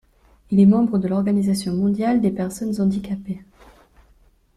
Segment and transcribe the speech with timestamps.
[0.49, 3.43] Il est membre de l'organisation mondiale des personnes handicapées.